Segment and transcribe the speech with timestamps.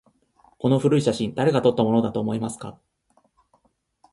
[0.57, 2.79] この古い写真、誰が撮ったものだと思いますか？